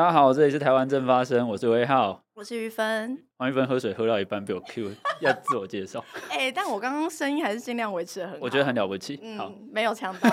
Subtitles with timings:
[0.00, 3.18] 大家好，这里是台湾正发生，我是威浩，我是于芬。
[3.36, 6.02] 王玉芬喝水喝到一半被我 Q， 要自我介绍。
[6.32, 9.20] 哎、欸，但我刚刚声音还是尽量维持的很好，我觉得很了不起。
[9.22, 10.30] 嗯、好，没有强到。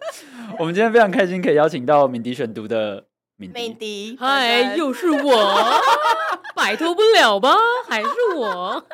[0.60, 3.06] 我们今天非常开心，可以邀请到敏迪选读的
[3.36, 3.58] 敏迪。
[3.58, 5.64] 敏迪，嗨，又是我，
[6.54, 7.56] 摆脱不了吧？
[7.88, 8.84] 还是我。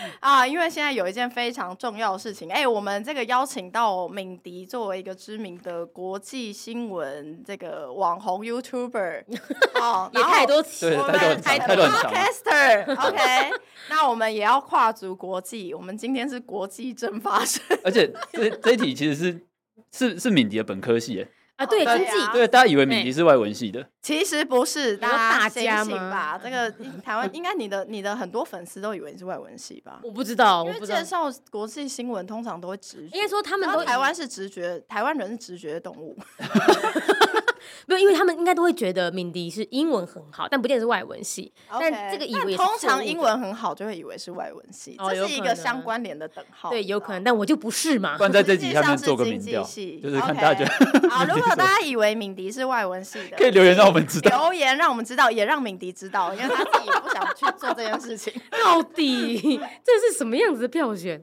[0.20, 9.24] 啊，因为现在有一件非常重要的事情，哎、欸，我们这个邀请到敏迪作为一个知名的国际新闻这个网红 YouTuber，
[9.80, 13.50] 哦，也太多期，对，太多很长，Podcaster，OK，
[13.90, 19.46] 那我们也要跨足国际，我们今天是国际正发生，而且这这一题其实是
[19.92, 21.28] 是是敏迪的本科系，哎。
[21.58, 26.40] 啊，对，经济，对，大家以为敏迪是外文系的，其实不是，大家醒醒吧？
[26.40, 26.70] 这个
[27.02, 29.98] 台湾应该你的你的很多粉丝都以为你是外文系吧？
[30.04, 36.16] 我不知道，因为介绍国际新闻通常都会直觉，应该说他们都台湾是直觉，台湾人是直觉的动物。
[37.86, 41.52] 没有，因为他们应该都会觉得敏迪是英文很好，但不见得是外文系。
[41.70, 46.70] Okay, 但这个以为通常英文很好就会以为是外文系，哦、这是一个相关联的等号。
[46.70, 48.16] 对，有可能，但我就不是嘛。
[48.18, 50.64] 关在这集下面做个民调，就是看大家。
[51.10, 54.38] 好， 如果大家以为敏迪是外文系的，可以留言让我们知道。
[54.38, 58.32] 留言让我们知道，也让敏迪知道，因为他自己也不想去做这件事情。
[58.64, 61.22] 到底这是什么样子的票选？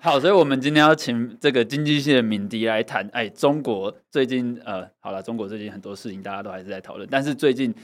[0.00, 3.08] 好，所以我们今天要请这个经济系的敏迪来谈。
[3.12, 7.74] 哎，中国最近呃，好了，中国最近很多事情大家都还是在讨论，但是最近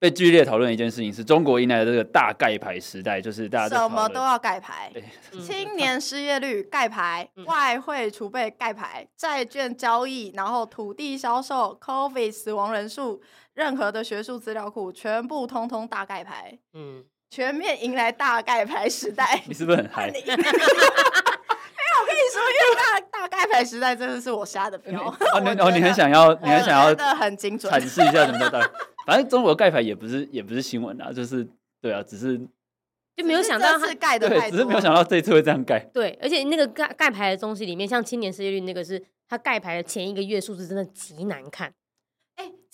[0.00, 5.04] 被剧烈讨论的一件事情是中国迎来的这个大盖牌时代，就是大家什么都要盖牌，对
[5.40, 13.22] 青年失业率盖牌，外汇储备盖牌，债券交易，然后土地销售，COVID 死亡人数，
[13.54, 17.04] 任何的学术资料库全部通通大盖牌，嗯。
[17.30, 20.08] 全面迎来大盖牌时代，你是不是很嗨？
[22.44, 25.00] 因为大大盖牌时代真的是我瞎的票。
[25.34, 28.60] 哦，你哦，你很想要，你很想要，的很精准，阐释一下什么叫大。
[29.06, 31.46] 反正中国盖牌也不是，也不是新闻啊，就是
[31.80, 32.38] 对啊，只是
[33.16, 35.78] 就没有想到是盖的，对，只是没有想到这一次会这样盖。
[35.92, 41.72] 对，而且那个盖盖牌的东西里面，像青年失业率那个是，是他盖牌的前一个月数字真的极难看。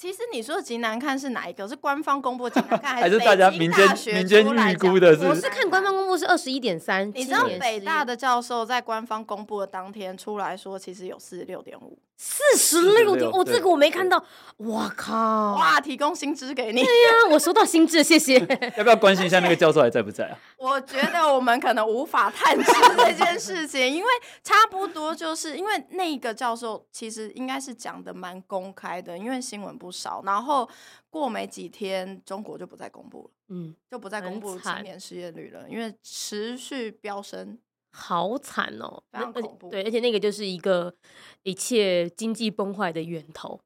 [0.00, 1.68] 其实你说的极难看是哪一个？
[1.68, 5.26] 是官方公布的极难看， 还是大家民间民间预估的是？
[5.26, 7.06] 我是看官方公布是二十一点三。
[7.14, 11.98] 你知道北大的教授在官方公布的当天出来说，其实有四十六点五。
[12.22, 14.22] 四十六点，哦，这个我没看到，
[14.58, 15.54] 我靠！
[15.54, 16.82] 哇，提供新知给你。
[16.82, 18.38] 对呀，我收到新知，谢谢。
[18.76, 20.38] 要不要关心一下那个教授还在不在啊？
[20.58, 24.08] 我觉得我们可能无法探知这件事情，因为
[24.42, 30.22] 差不多就是因为那个教授其实应该是讲的蛮公开的，因为新闻不少。
[30.26, 30.68] 然后
[31.08, 37.58] 过没几天，中国就不再公布了，嗯，就不再公布青年失业率了，因为持续飙升。
[37.92, 39.70] 好惨哦，非常恐怖。
[39.70, 40.94] 对，而且那个就是一个
[41.42, 43.60] 一切经济崩坏的源头。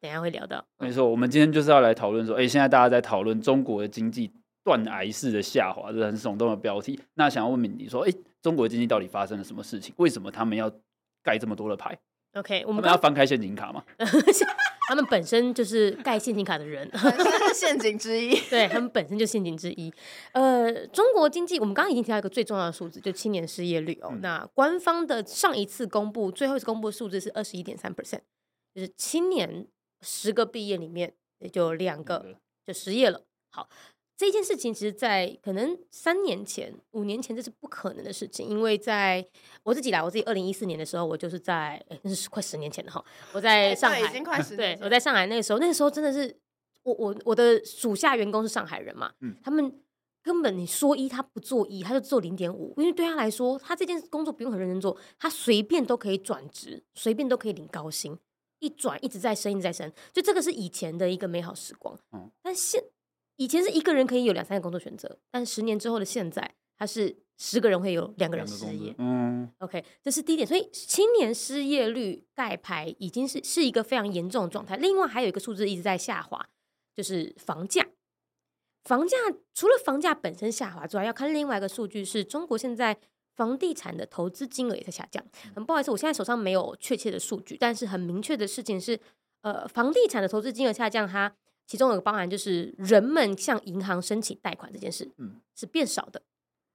[0.00, 0.64] 等一下会聊到。
[0.78, 4.32] 没错，我们今天就是要来讨论说，哎，现在大家在讨论中国的经济
[4.64, 6.98] 断崖式的下滑，这是很耸动的标题。
[7.14, 9.94] 那想要问敏迪说，哎，中国经济到底发生了什么事情？
[9.98, 10.72] 为什么他们要
[11.22, 11.98] 盖这么多的牌
[12.32, 13.84] ？OK，我们要翻开陷阱卡吗？
[14.90, 16.90] 他们本身就是盖陷阱卡的人，
[17.54, 18.34] 陷阱之一。
[18.50, 19.94] 对，他们本身就陷阱之一。
[20.32, 24.08] 呃，中国经济，我们刚刚已经提到一个最重要的数字，就青年失业率哦。
[24.10, 28.22] 嗯、那官方的上一次公布，最后一次公布的数字是二十一点三 percent，
[28.74, 29.64] 就是青年
[30.02, 32.34] 十个毕业里面也就两个
[32.66, 33.22] 就失业了。
[33.52, 33.68] 好。
[34.20, 39.26] 这件事情其实，在可能三年前、五年前，这是不可能的事情，因为在
[39.62, 46.36] 我自己来，我自己二零一四年的时候，我就是在，哎，那是快十年前了哈，我在上海，已经快十年，对，我在上海那个时候，那个时候真的是，
[46.82, 49.72] 我我我的属下员工是上海人嘛，嗯，他们
[50.22, 58.18] 根本你说一，他不做一，他就做零点五，因为对他来说，他这件工作不用很认真做，他随便都可以转职，随便都可以领高薪，
[58.58, 62.84] 一转一直在升，一直在升，就这个是以前的一个美好时光，嗯，但现
[63.40, 68.94] 以前是一个人可以有两三个工作选择，但十年之后的现在，他是十个人会有两个人失业。
[68.98, 70.46] 嗯，OK，这是第一点。
[70.46, 74.76] 所以青年失业率盖牌已经是是一个非常严重的状态。
[74.76, 76.50] 另外还有一个数字一直在下滑，
[76.94, 77.88] 就是房价。
[78.84, 79.16] 房价
[79.54, 82.94] 除了房价本身下滑之外，要看另外一个数据，是中国现在
[83.36, 85.24] 房地产的投资金额也在下降。
[85.54, 89.00] 很不好意思，我现在手上没有确切的数据，但是很明确的事情是，
[89.40, 91.34] 呃，房地产的投资金额下降，它。
[91.70, 96.20] 其中有个包含就是人们向银行申请贷款这件事，嗯，是变少的。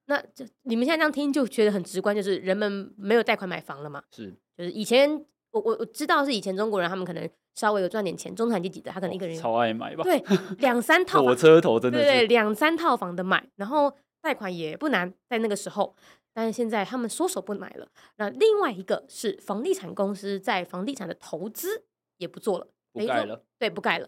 [0.05, 4.01] 那这你们现在这样听就觉得很直观，就是人们没有贷款买房了嘛？
[4.13, 5.11] 是，就是以前
[5.51, 10.03] 我我我知道是以前中国人他们可能稍微有赚点钱，中产阶级的他可能一个人超爱买吧？
[10.05, 10.23] 对，
[10.59, 15.93] 两三 套火车头真的是对，两三套房的买，然后贷款也不难，在那个时候，
[16.33, 17.85] 但是现在他们缩手不买了。
[18.15, 21.83] 那另外一个是房地产公司在房地产的投资
[22.15, 24.07] 也不做了，不盖了，对，不盖了。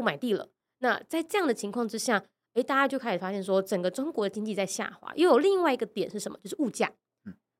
[0.00, 0.48] 不买地了。
[0.78, 2.24] 那在这样的情况之下，
[2.54, 5.12] 诶，大家就开始发现说，整个中国的经济在下滑。
[5.14, 6.38] 又有另外一个点是什么？
[6.42, 6.90] 就是物价。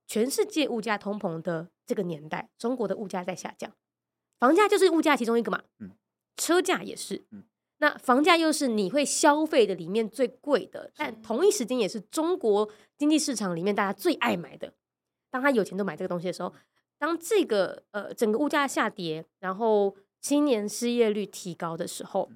[0.07, 3.71] 全世界物价通膨的这个年代，中国的物价在下降，
[4.39, 5.63] 房价就是物价其中一个嘛。
[5.81, 5.91] 嗯
[6.37, 7.27] 车价也是。
[7.31, 7.45] 嗯
[7.83, 14.75] 那房价又是你会消费的里面最贵的，但同一时间也是中国经济市场里面大家最爱买的。
[15.31, 16.53] 当他有钱都买这个东西的时候，
[16.99, 22.31] 当这个呃整个物价下跌，然后青年失业率提高的时候，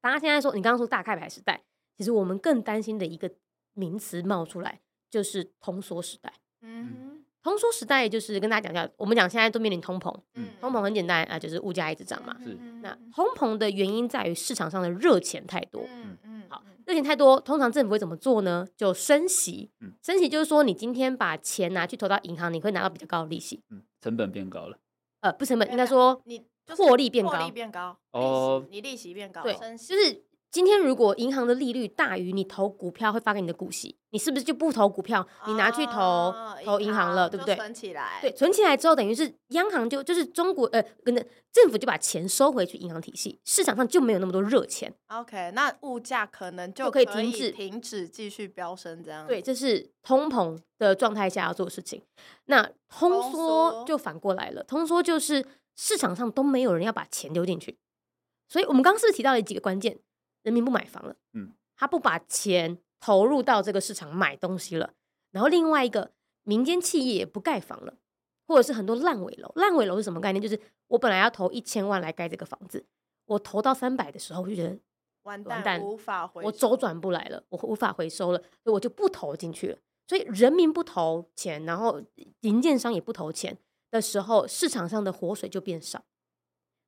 [0.00, 1.62] 大家现在说你刚刚说大开牌时代，
[1.96, 3.30] 其实我们更担心的一个
[3.74, 4.80] 名词冒出来，
[5.10, 6.32] 就是通缩时代。
[6.60, 12.36] 嗯，通缩时代就是跟大家讲一下，我们讲现在都面临通膨，嗯，通膨很简单啊，就是物价一直涨嘛。
[12.42, 15.84] 是，那通膨的原因在于市场上的热钱太多。
[15.88, 18.66] 嗯嗯，好，热钱太多，通常政府会怎么做呢？
[18.76, 19.70] 就升息。
[19.80, 23.62] 嗯，升息就是说，你今天把钱拿去投到银行，你会拿到比较高的利息。
[23.70, 24.78] 嗯，成本变高了。
[25.20, 27.96] 呃，不，成本应该说你获利变高，获利变高。
[28.12, 30.24] 哦，你利息变高，对，就是。
[30.52, 37.56] 今天如果银行的利率大于你投股票会发给你的股息，你是不是就不投股票，你拿去投、哦、投银行了，对不对？
[37.56, 44.92] 存起来，对，存起来之后，等于是央行就就是中国呃，跟着政府就把钱收回去银行体系，市场上就没有那么多热钱。
[45.06, 52.02] OK，那物价可能就可以停止停止继续飙升，这样对，这是通膨的状态下要做的事情。
[52.44, 55.42] 那通缩就反过来了，通缩就是
[55.74, 57.78] 市场上都没有人要把钱丢进去，
[58.48, 59.98] 所以我们刚刚是不是提到了几个关键？
[60.42, 64.92] 人民不买房了，嗯，他不把钱投入到这个市场买东西了，
[65.30, 67.94] 然后另外一个民间企业也不盖房了，
[68.46, 69.52] 或者是很多烂尾楼。
[69.54, 70.42] 烂尾楼是什么概念？
[70.42, 72.84] 就是我本来要投一千万来盖这个房子，
[73.26, 74.76] 我投到三百的时候，我就觉得
[75.22, 79.78] 完蛋，完蛋，无法回，我周转不来了，我无法回收了，所以我就不投进去了。
[80.08, 82.02] 所以人民不投钱，然后
[82.40, 83.56] 营建商也不投钱
[83.92, 86.04] 的时候，市场上的活水就变少。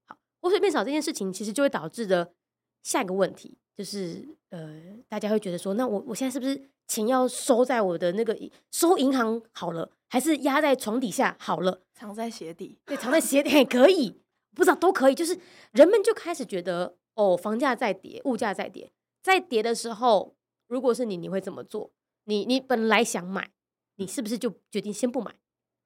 [0.08, 2.34] 好，活水变少这件事情，其实就会导致的。
[2.82, 4.78] 下一个问题就是，呃，
[5.08, 8.38] 大家会觉得说，那我我现在是不是钱要收在我的那个
[8.70, 11.80] 收银行好了，还是压在床底下好了？
[11.94, 14.20] 藏在鞋底，对，藏在鞋底 也可以，
[14.54, 15.14] 不知道都可以。
[15.14, 15.40] 就是
[15.72, 18.92] 人们就开始觉得，哦，房价在跌，物价在跌，
[19.22, 20.34] 在跌的时候，
[20.66, 21.90] 如果是你，你会怎么做？
[22.24, 23.50] 你你本来想买，
[23.96, 25.34] 你是不是就决定先不买？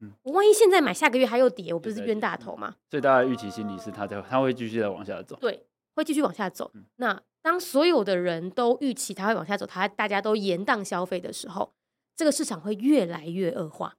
[0.01, 2.77] 嗯，我万一现在买，下个月还有跌，我不是冤大头吗？
[2.89, 5.37] 最大的预期心理是，它在它会继续再往下走。
[5.41, 5.67] 对。
[5.95, 6.71] 会继续往下走。
[6.99, 11.75] 那当所有的人都预期它会往下走，它大家都延宕消费的时候，
[12.15, 13.97] 这个市场会越来越恶化。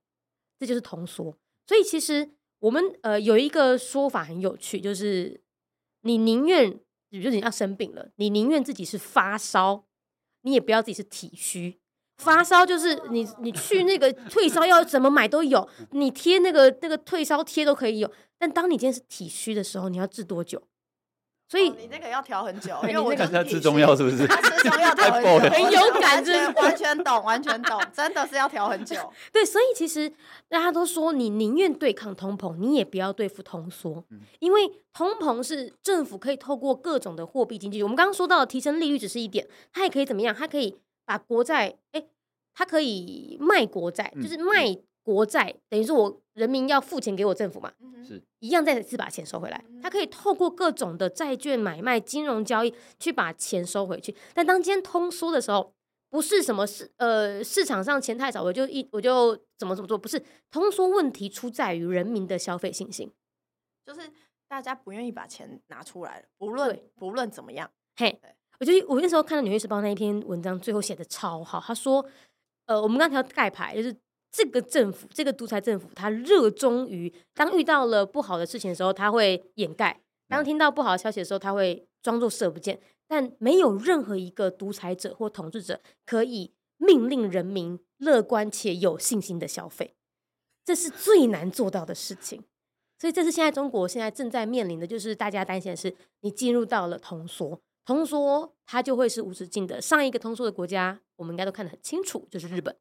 [0.57, 1.37] 这就是通缩。
[1.67, 2.29] 所以其实
[2.59, 5.41] 我们呃有一个说法很有趣，就是
[6.03, 6.71] 你宁愿，
[7.09, 9.83] 比如说你要生病了，你宁愿自己是发烧，
[10.43, 11.81] 你也不要自己是体虚。
[12.19, 18.11] 发烧就是你你去那个退烧药怎么买都有， 你贴那个那个退烧贴都可以有。
[18.37, 20.61] 但当你今天是体虚的时候，你要治多久？
[21.51, 24.27] 所以、哦、你那个要调很久， 因为我看他吃中药是不是？
[24.27, 28.95] 他吃中药调很久，很有感，觉完全懂，完全懂， 真的是要调很久。
[29.33, 30.07] 对，所以其实
[30.47, 34.03] 大家都说，你宁愿对抗通膨，你也不要对付通缩，
[34.37, 40.35] 因为通膨是政府可以透过各种的货币经济，我们刚刚说到的提升利率只是一点，它也可以怎么样？
[40.37, 40.77] 它可以
[41.09, 42.05] 把国债，哎，
[42.53, 44.77] 它可以卖国债，就是卖。
[45.01, 47.73] 国债等于说，我人民要付钱给我政府嘛，
[48.05, 49.63] 是一样再次把钱收回来。
[49.81, 54.15] 他可以透过各种的债券买卖、金融交易去把钱收回去。
[54.35, 55.73] 但当今天通缩的时候，
[56.11, 63.11] 不是什么市呃市场上钱太少，我就一我就怎么怎么做，不是通缩问题出在于人民的消费信心，
[63.83, 64.01] 就是
[64.47, 67.71] 大家不愿意把钱拿出来了，不论不论怎么样。
[67.95, 68.21] 嘿，
[68.59, 71.59] 我觉得我那时候看到《纽约时报》那一篇文章，最后写的超好。
[71.59, 72.05] 他说，
[72.65, 73.95] 呃，我们刚才盖牌就是。
[74.31, 79.91] 这个政府，这个独裁政府，他热衷于当遇到了不好的事情的时候，他会掩盖；
[80.27, 82.79] 当听到不好的消息的时候，他会装作视而不见。
[83.07, 89.95] 但没有任何一个独裁者或统治者可以命令人民乐观且有信心的消费，
[90.63, 92.43] 这是最难做到的事情。
[92.99, 97.59] 所以，这是现在中国现在正在面临的，就是大家担心的是，你进入到了通缩，
[97.89, 99.81] 通缩它就会是无止境的。
[99.81, 102.75] 上一个通缩的国家，我们应该都看得很清楚，就是日本。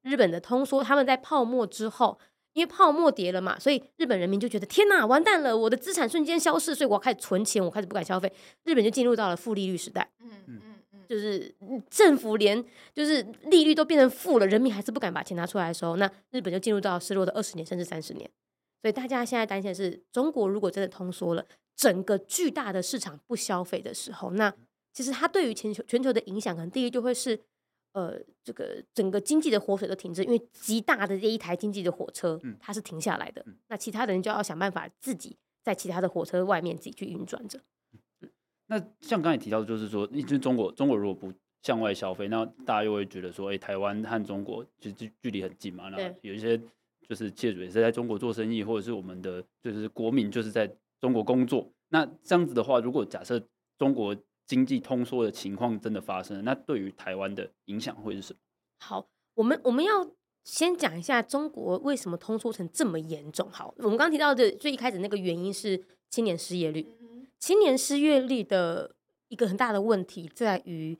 [0.00, 2.18] 日本的通缩，他们在泡沫之后，
[2.54, 8.32] 因为泡沫跌了嘛，所以日本人民就觉得天哪，完蛋了，我的资产瞬间消失，所以我开始存钱，我开始不敢消费，
[8.64, 10.10] 日本就进入到了负利率时代。
[10.20, 10.60] 嗯嗯
[10.94, 11.54] 嗯，就是
[11.90, 12.64] 政府连
[12.94, 18.30] 就是利率都变成负了，人民还是不敢把钱拿出来的时候，那日本就进入到失落的二十年甚至三十年。
[18.80, 24.54] 所以大家现在担心的是，中国如果真的通缩了，整个巨大的市场不消费的时候，那
[24.92, 27.40] 其实它对于全球全球的影响，可能第一就会是。
[27.94, 33.40] 呃，这个整个经济的活水都停滞，因为极大的这一台经济的火车，它是停下来的。
[33.46, 37.60] 嗯、那其他的人就要想办法自己在其他的火车外面自己去运转着。
[38.66, 46.58] 那像刚才提到的，就是说，因为中国中国如果不向外消费，那大家又会觉得说，哎、欸，台湾和中国其实距离很近嘛，那有一些
[47.08, 50.68] 就是企业主也是在中国做生意，或者是我们的就是国民就是在
[51.04, 51.70] 中国工作。
[51.90, 53.38] 那这样子的话，如果假设
[53.76, 58.38] 中国经济通缩的情况真的发生，那对于台湾的影响会是什么？
[58.80, 60.10] 好，我们我们要
[60.44, 63.50] 先讲一下中国为什么通缩成这么严重。
[63.50, 66.88] 好，我们刚刚提到的最一开始那个原因是青年失业率，
[67.38, 68.96] 青年失业率的
[69.28, 70.98] 一个很大的问题在于。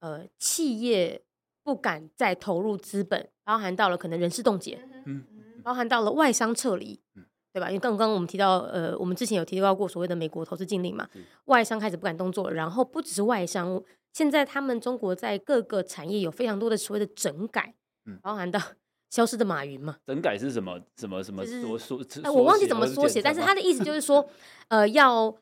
[0.00, 1.22] 呃，企业
[1.64, 5.24] 不敢再投入资本，包含到了可能人事冻结，嗯，
[5.64, 7.24] 包含到了外商撤离，嗯，
[7.56, 7.70] 对吧？
[7.70, 11.08] 因为刚刚我们提到，呃，我们之前有提到过所谓的美国投资禁令嘛，
[11.46, 13.82] 外商开始不敢动作，然后不只是外商，
[14.12, 18.60] 现在他们中国在各个产业有非常多的所谓的整改，嗯，包含到
[19.08, 20.78] 消失的马云嘛，整改是什么？
[20.98, 21.42] 什么什么？
[21.46, 21.98] 缩缩？
[22.22, 24.28] 哎，我忘记怎么缩写，但是他的意思就是说，
[24.68, 25.34] 呃，要。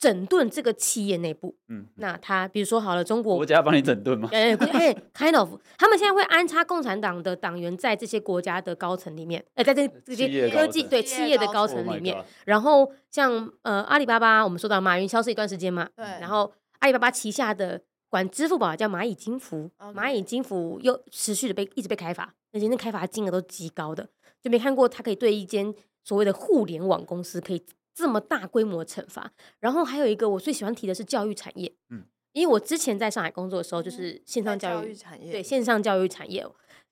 [0.00, 4.30] 整顿这个企业内部，嗯，那他比如说好了，中国国家帮你整顿吗？
[4.32, 11.80] 哎哎，kind of，他们现在会安插共产党的党员在这些国家的高层里面，哎，在这这些科技对企业的高层。
[11.80, 12.16] 里面，
[12.46, 24.08] 然后像呃阿里巴巴，我们说到马云消失一段时间嘛，对，然后阿里巴巴旗下的管支付宝叫蚂蚁金服，蚂蚁金服又持续的被一直被开发，而且那开发金额都极高的，
[24.42, 27.62] 就没看过他可以对一间所谓的互联网公司可以。
[28.00, 29.30] 这么大规模惩罚，
[29.60, 36.46] 然后还有一个我最喜欢提的是教育产业，嗯，因为我之前在上海工作的时候，就是线上教育，教育产业，对线上教育产业，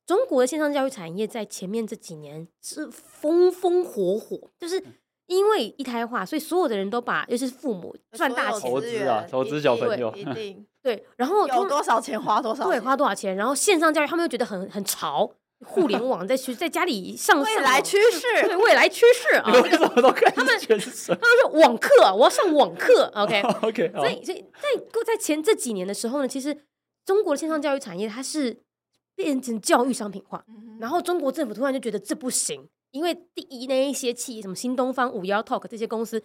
[0.07, 4.83] 中国的线上教育产业在前面这几年是风风火火，就是
[5.27, 10.67] 因为一胎化，所以所有的人都把，尤其是父母赚大钱投资啊，投资小朋友，一定。
[10.81, 15.31] 对，然后有多少钱花多少，对，花多少钱，然后线上教育他们又觉得很很潮。
[15.67, 19.51] 互联网在去在家里上未来趋势，对未来趋势啊！
[19.51, 20.59] 他们？
[20.69, 23.11] 他们说网课，我要上网课。
[23.15, 23.93] OK OK。
[23.95, 26.57] 所以所以在在前这几年的时候呢，其实
[27.05, 28.57] 中国的线上教育产业它是
[29.17, 30.45] 变成教育商品化，
[30.79, 36.23] 然后中国政府突然就觉得这不行，因为第一那一些企业什么新东方、五幺 Talk 这些公司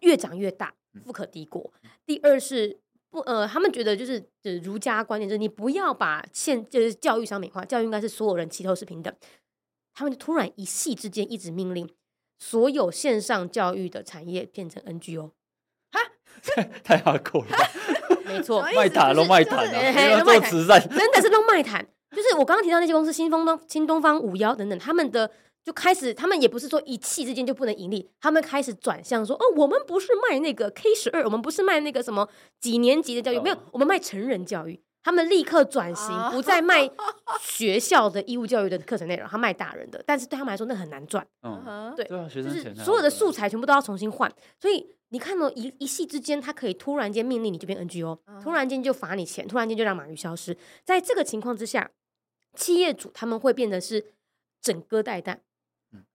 [0.00, 0.74] 越长越大，
[1.06, 1.72] 富可敌国。
[2.04, 2.81] 第二是。
[3.12, 9.14] 不，呃，他们觉得就是，就是儒家观念，就是你不要把现就是教育商品化，教育应该是所有人齐头是平等。
[9.92, 11.86] 他们就突然一夕之间一直命令，
[12.38, 15.32] 所有线上教育的产业变成 NGO，
[15.92, 16.00] 哈，
[16.82, 17.48] 太哈扣了，
[18.24, 19.68] 没错，卖毯都卖毯，
[20.24, 25.30] 做慈善，真的是都卖毯，就是我刚刚提到那些公司，新东东、新东方、五幺等等，他们的。
[25.64, 32.28] 就开始，他们也不是说一气之间就不能盈利，他们开始转向说，哦，我们不是卖那个 K 十二，我们不是卖那个什么
[32.60, 34.82] 几年级的教育，没有，我们卖成人教育。
[35.04, 36.88] 他们立刻转型，不再卖
[37.42, 41.26] 学校的义务教育的课程内容，他卖大人的，但是对他们来说那很难赚。
[41.42, 50.56] 嗯，对，就是所有的素材全部都要重新换，所以你看到一一夕之间，他可以突然间命令你就变 NGO，突然间就罚你钱，突然间就让马云消失。
[50.84, 51.90] 在这个情况之下，
[52.54, 54.12] 企业主他们会变得是
[54.60, 55.38] 整戈待旦。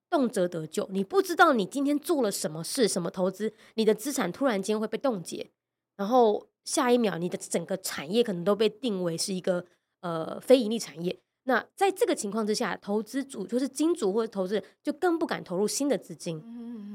[0.09, 5.49] 动辄得救，你不知道你今天做了什么事、什么投资，你的资产突然间会被冻结，
[5.95, 9.65] 然后下一秒你的整个产业可能都被定为是一个
[10.01, 11.19] 呃非盈利产业。
[11.43, 16.37] 那在这个情况之下，投资主就是金主或者投资人就更不敢投入新的资金，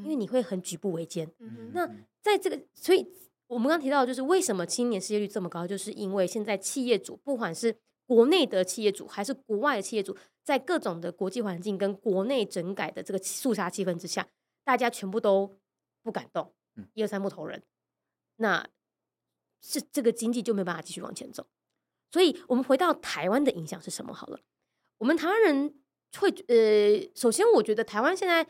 [0.02, 1.26] 因为你会很举步维艰。
[1.72, 1.86] 那
[2.20, 3.06] 在这个，所以
[3.46, 7.74] 我们刚提到，就是为什么青年失业率这么高，就是因为现在企业主不管是
[8.06, 14.26] 国内的企业主还是国外的企业主，在各种的国际环境跟国内整改的这个肃杀气氛之下，
[14.64, 15.58] 大家全部都
[16.02, 16.52] 不敢动，
[16.94, 17.62] 一二三木头人，
[18.36, 18.68] 那
[19.60, 21.46] 是这个经济就没办法继续往前走。
[22.10, 24.12] 所以，我们回到台湾的影响是什么？
[24.12, 24.40] 好了，
[24.98, 25.74] 我们台湾人
[26.18, 28.46] 会呃，首先我觉得台湾现在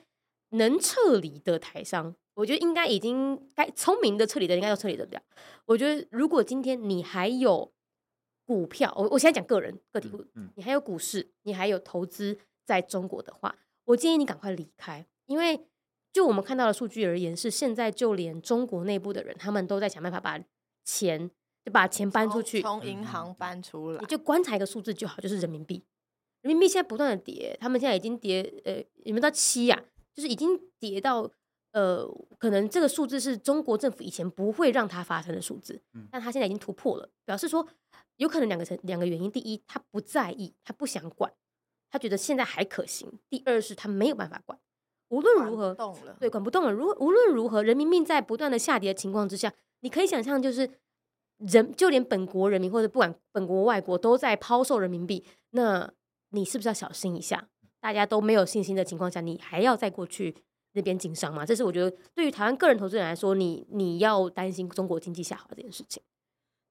[0.50, 5.22] 能撤离的台商，我觉得应该已经该聪明的撤离的应该要撤离得了。
[5.66, 7.72] 我觉得如果今天你还有。
[8.44, 10.24] 股票，我我现在讲个人个体户，
[10.56, 15.66] 你还有股市，你还有投资在中国的话，我建议你赶快离开，因为
[16.12, 20.38] 就我们看到的数据而言，是现在就连中国内部的人，他们都在想办法把
[20.84, 21.30] 钱
[21.64, 25.84] 就把钱搬出去，从银行搬出来，你就观察一个数字就好，就是人民币，
[26.42, 29.84] 人民币现在不断的跌，他们现在已经跌，呃，有没有到七呀？
[30.14, 31.30] 就是已经跌到。
[31.72, 32.06] 呃，
[32.38, 35.80] 可能这个数字是中国政府以前不会让它发生的数字，
[36.10, 37.66] 但它现在已经突破了，表示说
[38.22, 41.32] 有可能两个成两个原因：第一，他不在意，他不想管，
[41.90, 44.58] 他觉得现在还可行；第二是他没有办法管，
[45.08, 45.76] 无论如何，
[46.20, 46.72] 对，管不动了。
[46.72, 50.70] 如无论如何，人民币在不断的下跌的情况之下，你可以想象，就是
[51.38, 55.92] 人就连本国人民或者不管本国外国都在抛售人民币，那
[56.30, 57.48] 你是不是要小心一下？
[57.80, 60.36] 大家都没有信心的情况下，你还要再过去？
[60.74, 61.44] 那边经商嘛。
[61.44, 66.02] 这是我觉得对于台湾个人投资人来说，你你要担心中国经济下滑这件事情。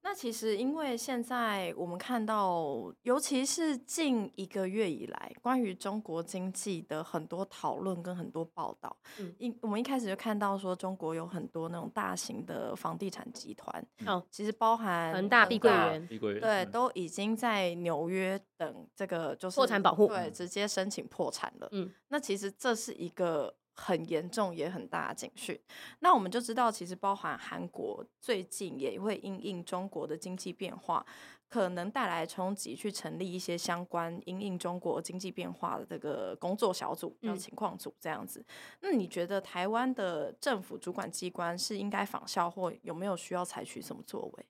[0.04, 21.68] 那其实，因为现在我们看到，尤其是近一个月以来，关于中国经济的很多讨论跟很多报道，嗯，一我们一开始就看到说，中国有很多那种大型的房地产集团，哦，其实包含恒大、碧桂园、碧桂园，对，都已经在纽约等这个就是破产保护，对，直接申请破产了。
[21.70, 23.54] 嗯，那其实这是一个。
[23.74, 25.58] 很严重也很大的警讯，
[26.00, 31.04] 那我们就知道，其实包含韩国最近也会因应中国的经济变化，
[31.48, 38.40] 可能带来冲击，去成立一些相关因应中国经济变化的这个工作小组，叫情况组这样子。
[38.40, 38.46] 嗯、
[38.82, 44.46] 那你觉得台湾的政府主管机关是应该仿效，或有没有需要采取什么作为？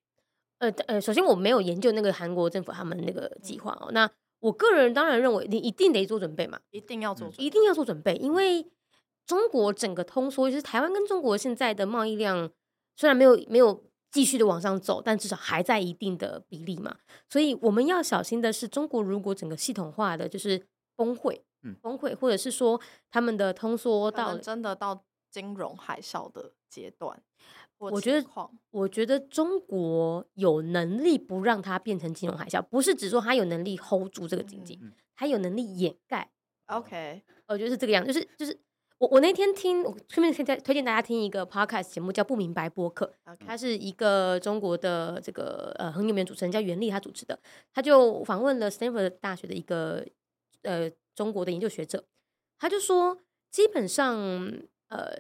[0.58, 3.92] 呃呃，首先我没有研究那个韩国政府他们那个计划哦。
[3.92, 4.10] 那
[4.40, 8.66] 我个人当然认为，你一定得做准备嘛，一定要做准备，一定要做准备，因为。
[9.26, 12.50] 中国整个通缩，就是台湾跟中国现在的贸易量
[12.96, 16.96] 虽然没有没有继续的往上走，但至少还在一定的比例嘛。
[17.28, 27.22] 所以我们要小心的是，中国如果整个系统化的就是崩溃，嗯，崩溃，或者是说他们的通缩到真的到金融海啸的阶段，
[27.78, 28.28] 我觉得，
[28.70, 34.78] 我觉得中国有能力不让它变成金融海啸，不是只说它有能力 hold 住这个经济，
[35.14, 36.30] 它有能力掩盖。
[36.66, 38.60] OK，我觉得是这个样，就是就是。
[39.02, 43.12] 我我那天听，我顺便推荐推荐大家听一个 podcast 节目，叫《不明白播客》。
[43.44, 47.36] 他是一个中国的这个呃很有名的主持人，叫袁立，他主持的。
[47.74, 50.06] 他就访问了 Stanford 大学的一个
[50.62, 52.04] 呃中国的研究学者，
[52.60, 53.18] 他就说，
[53.50, 54.16] 基本上
[54.86, 55.18] 呃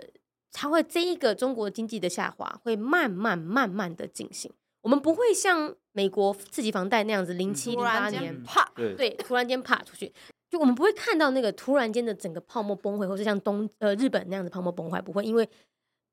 [0.52, 10.12] 他会这一个中国经济的下滑会慢慢慢慢的进行，我们不会像美国刺激房贷那样子，零七零八年啪，对，突然间啪出去。
[10.52, 15.48] 就我们不会看到那个突然间的整个泡沫崩溃，或是像东呃日本那样的泡沫崩坏，不会，因为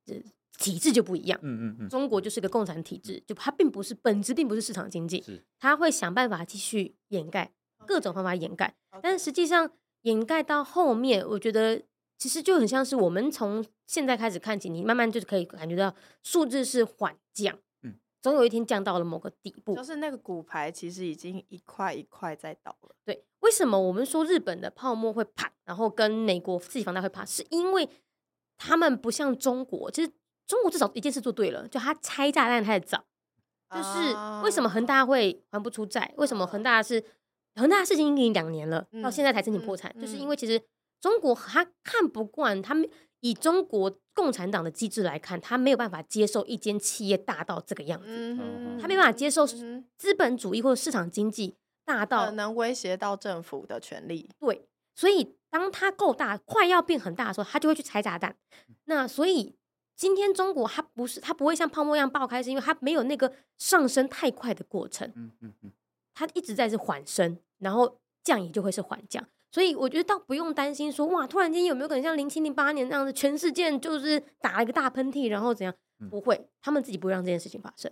[0.06, 0.16] 呃
[0.58, 1.38] 体制就不一样。
[1.44, 5.22] 嗯嗯嗯，中国就是个共产体制，就它并不是本质，并不是市场经济，
[5.60, 7.52] 它会想办法继续掩盖
[7.86, 9.70] 各种方法掩盖，但是实际上
[10.04, 11.82] 掩盖到后面，我觉得
[12.18, 17.60] 其实就很像是我们从现在开始看起，你慢慢就可以感觉到数字是缓降。
[18.22, 22.96] 总有一天降到了某个底部，就是那个骨牌其实已经一块一块在倒了。
[23.06, 27.90] 对，为什么我们说日本的泡沫会啪，然后跟美国自己房贷会啪，是因为
[28.58, 30.12] 他们不像中国，其实
[30.46, 33.06] 中国至少一件事做对了，就他拆炸弹太早。
[33.70, 36.14] 就是为什么恒大会还不出债？
[36.18, 37.04] 为什么恒大是
[37.56, 39.94] 恒大的事情已经两年了，到现在才申请破产？
[40.00, 40.62] 就是因为其实
[41.00, 42.90] 中国他看不惯他们。
[43.22, 51.56] 以中国共产党的机制来看，他没有办法接受一间企业大到这个样子，嗯、他没办法接受资本主义或者市场经济
[51.86, 54.30] 大到能威胁到政府的权利。
[54.40, 58.36] 对，所以当他够大，快要变很大的时候，他就会去拆炸弹。
[58.86, 59.56] 那所以
[59.96, 65.12] 今天中国它不是，它不会像泡沫一样爆开，是因为它没有那个上升太快的过程。
[65.16, 65.72] 嗯嗯嗯，
[66.14, 69.28] 它一直在是缓升，然后降也就会是缓降。
[69.52, 75.74] 所以我觉得倒不用担心说哇，突然间有没有可能像零七零八年那样子，全世界就是打了一个大喷嚏，然后怎样？
[76.10, 77.92] 不会，他们自己不会让这件事情发生。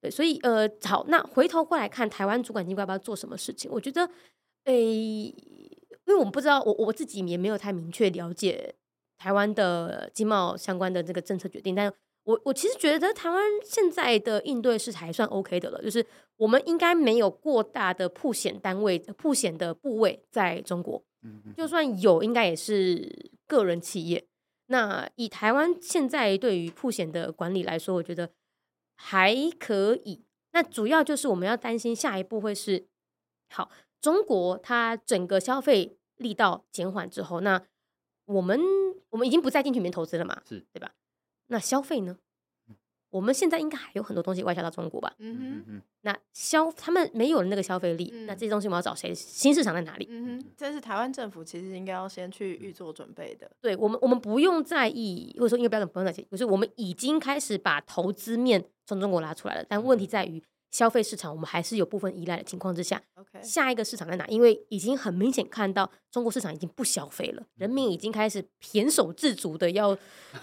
[0.00, 3.70] 对，所以呃，好，那回头过来看台湾主管机关要不要做什么事情？
[3.70, 4.08] 我觉得，
[4.64, 5.34] 诶、欸，
[6.06, 8.74] 因为我们不知道，我我自己也没有太明确了解
[9.18, 11.92] 台湾的经贸相关的这个政策决定，但。
[12.24, 16.04] 我我其实觉得台湾现在的应对是还算 OK 的了，就是
[16.36, 21.02] 我们应该没有过大的曝险单位、曝险的部位在中国，
[21.56, 24.24] 就算有，应该也是个人企业。
[24.66, 28.30] 那以台湾现在对于曝险的管理来说，我觉得
[28.94, 30.24] 还可以。
[30.52, 32.86] 那主要就是我们要担心下一步会是，
[33.50, 37.60] 好，中国它整个消费力道减缓之后，那
[38.26, 38.60] 我们
[39.10, 40.92] 我们已经不在进去里面投资了嘛，是对吧？
[41.48, 42.16] 那消费呢？
[43.10, 45.12] 我们现在应该还有很多东西外销到中国吧？
[45.18, 49.14] 嗯哼，那消他们没有了那个消费力，嗯、那这些东西我们要找谁？
[49.14, 50.06] 新市场在哪里？
[50.08, 53.50] 嗯哼，这是台湾政府其实应该要先去预做准备的。
[53.60, 60.42] 对我们，我们不用在意，或者说因为标准不用在意，就是我们已经开始把投资面从中国拉出来了，但问题在于。
[60.72, 63.42] 消费市场，我们还是有部分依赖的情况之下，Okay.
[63.42, 64.26] 下一个市场在哪？
[64.26, 69.96] 因为已经很明显看到中国市场已经不消费了，人民已经开始胼手自足的要，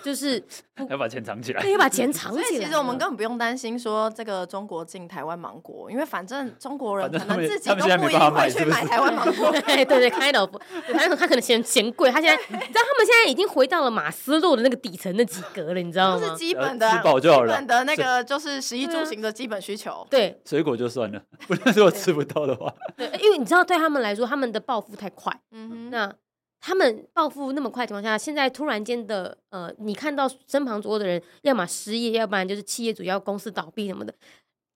[0.03, 0.41] 就是
[0.87, 2.43] 要把钱藏起来，对，要把钱藏起来。
[2.43, 9.51] 所以其实我们根本不用担心说这个中国进台湾芒果，因为反正 中国人可能自己都不一定会去买台湾芒果。
[9.65, 10.47] 对对对，kind of，
[10.93, 16.23] 他他可能嫌嫌贵，他现在 你知道他们现在已经回到了马斯洛的那个底层的几格了，你知道吗？
[16.23, 16.87] 就是基本的，
[17.19, 20.05] 基本的那个就是食衣住行的基本需求。
[20.07, 20.18] 对。
[20.19, 22.73] 对，水果就算了， 不然如果吃不到的话。
[22.97, 25.31] 对，因为你知道，对他们来说，他们的暴富太快。
[25.51, 26.13] 嗯哼，那
[26.59, 34.13] 他们暴富那么快的情况下，现在突然间的呃，你看到身旁左右的人，要么失业，要不然就是企业主要公司倒闭什么的，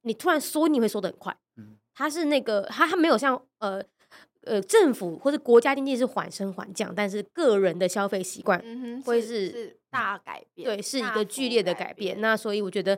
[0.03, 1.35] 你突然缩，你会缩的很快。
[1.57, 3.83] 嗯，他是那个他他没有像呃
[4.43, 8.59] 呃政府或者国家经济是缓升缓降，但是个人的消费习惯
[9.05, 11.87] 会是，是，是大改变，对，是一个剧烈的改变。
[11.87, 12.97] 改变那所以我觉得。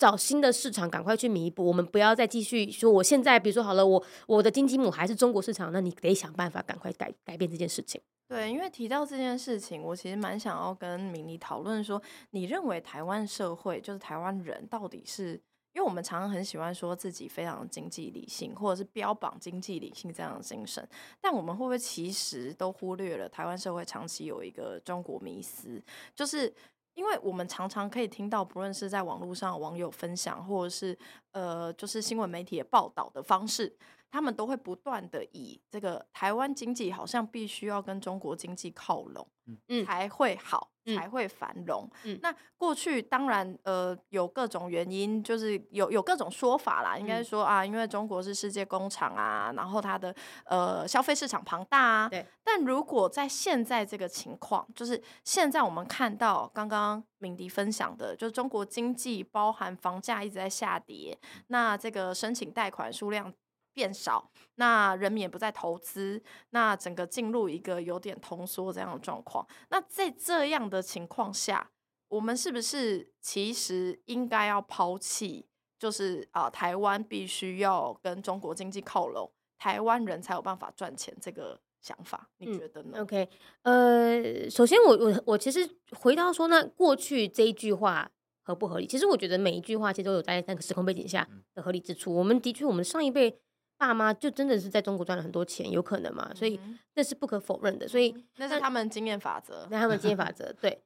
[0.00, 1.62] 找新的市场，赶快去弥补。
[1.62, 8.00] 我们不要再继续说，我现在比如说好了，我我的金鸡母还是中国市场，那你得想办法赶快改改变这件事情。
[8.26, 15.38] 对，因为提到这件事情，我其实蛮想要跟明妮讨论说，你认为台湾社会就是台湾人到底是？
[15.74, 20.88] 因为我们常常很喜欢说自己非常经济理性，或者是标榜经济理性这样的精神，
[21.20, 25.82] 但我们会不会其实都忽略了台湾社会长期有一个中国迷思，
[26.14, 26.50] 就是。
[26.94, 30.98] 因为我们常常可以听到，不论是在网络上网友分享，或者是
[31.32, 33.76] 呃，就是新闻媒体的报道的方式。
[34.10, 39.26] 他们都会不断的以这个台湾经济好像必须要跟中国经济靠拢，
[39.68, 41.88] 嗯，才会好，嗯、才会繁荣。
[42.04, 46.98] 嗯，那过去当然呃有各种原因，就是有有各种说法啦。
[46.98, 52.08] 应该说啊，因为中国是世界工厂啊，然后它的呃消费市场庞大啊。
[52.08, 52.26] 对。
[52.42, 63.32] 但如果在现在这个情况，就是现在我们看到刚刚敏迪分享的，就是中国经济包含房价一直在下跌，那这个申请贷款数量。
[63.72, 69.46] 变少，那人民也不再投资，那整个进入一个有点通缩这样的状况。
[69.68, 71.70] 那在这样的情况下，
[72.08, 75.46] 我们是不是其实应该要抛弃，
[75.78, 82.28] 就是啊、呃，台湾必须要跟中国经济靠拢，台湾人才有办法赚钱这个想法？
[82.38, 82.90] 你觉得呢？
[82.94, 83.28] 嗯，OK，
[83.62, 88.10] 呃，首先我我我其实回到说，那过去这一句话
[88.42, 88.86] 合不合理？
[88.86, 92.12] 其实我觉得每一句话其实都有在那个时空背景下的合理之处。
[92.12, 93.40] 我们的确，我们上一辈。
[93.80, 96.30] 爸妈就真的是在中国赚了很多钱，有可能嘛？
[96.34, 96.60] 所以
[96.96, 97.88] 那是不可否认的。
[97.88, 100.52] 所以那是他们经验法则，那他们经验法则。
[100.60, 100.82] 对，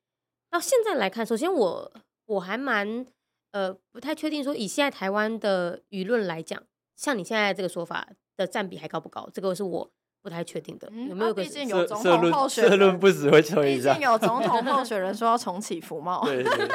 [0.49, 1.93] 到现在来看，首先我
[2.27, 3.05] 我还蛮
[3.51, 6.63] 呃不太确定说，以现在台湾的舆论来讲，
[6.95, 9.29] 像你现在这个说法的占比还高不高？
[9.35, 9.91] 这个是我
[10.23, 10.89] 不太确定的。
[10.93, 11.43] 嗯、有没有个？
[11.43, 13.95] 毕竟有总统候选人，社论不只会抽一下。
[13.95, 16.25] 毕竟有总统候选人说要重启服贸。
[16.25, 16.69] 对，对，对。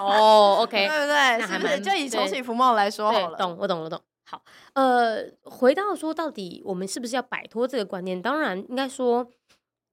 [0.00, 1.46] 哦，OK， 对不对？
[1.46, 3.38] 是不是就以重启服贸来说好了。
[3.38, 4.02] 懂，我懂，我懂。
[4.30, 8.22] 好，呃，回到说，到底我们是不是要摆脱这个观念？
[8.22, 9.28] 当然，应该说，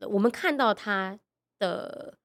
[0.02, 1.20] 我们看到他
[1.58, 2.16] 的，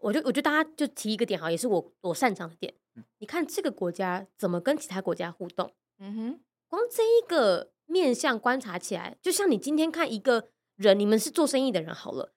[0.00, 2.74] 我就我觉得大家就提一个点，好，也是我我擅长的点。
[3.20, 5.72] 你看这个国家怎么跟其他国家互动？
[6.00, 12.34] 嗯哼，光这一个面向观察起来，就像你今天看一个人，你们是做生意的人好了，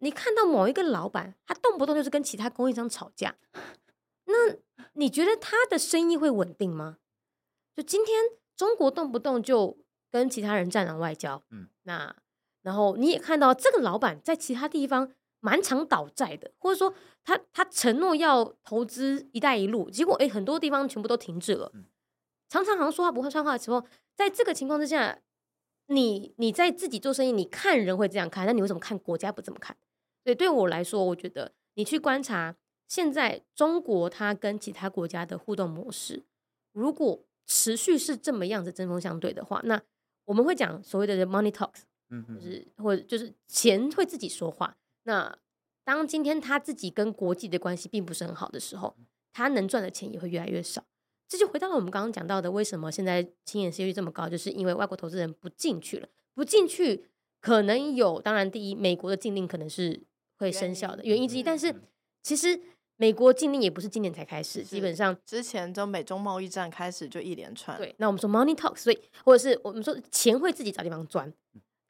[0.00, 3.36] 你看到某一个老板，他动不动就是跟其他供应商吵架，
[4.26, 4.56] 那
[4.94, 6.98] 你觉得他的生意会稳定吗？
[7.76, 8.32] 就今天。
[8.64, 9.76] 中国动不动就
[10.10, 12.16] 跟其他人战狼外交，嗯，那
[12.62, 21.70] 然后你也看到这个老板在其他地方蛮常倒债的，或者说他他承诺要投资“一带一路”，结果诶很多地方全部都停滞了。
[22.48, 23.84] 常常好像说话不会算话的时候，
[24.16, 25.20] 在这个情况之下，
[25.88, 29.76] 你你在自己做生意，你看人会这样看，那你为什么看国家不这么看？
[30.22, 32.56] 所以对我来说，我觉得你去观察
[32.88, 36.24] 现在中国它跟其他国家的互动模式，
[36.72, 37.26] 如果。
[37.46, 39.80] 持续是这么样子针锋相对的话，那
[40.24, 44.76] 我们会讲所谓的 money talks，就是或者就是钱会自己说话。
[45.04, 45.38] 那
[45.84, 48.96] 当今天他自己跟国际的关系并不是很好的时候，
[49.32, 50.84] 他能赚的钱也会越来越少。
[51.28, 56.08] 这就回到了我们刚刚讲到的，为什么现在青眼失业率这么高，就是因为外国投资人不进去了。
[56.34, 57.06] 不进去
[57.40, 60.02] 可能有，当然第一，美国的禁令可能是
[60.38, 61.74] 会生效的原因之一，但是
[62.22, 62.60] 其实。
[62.96, 67.76] 美国禁令也不是今年才开始，基本上之前就美中贸易战开始就一连串。
[67.76, 71.32] 对，那我们说 money talks，所以或者是我们说钱会自己找地方钻。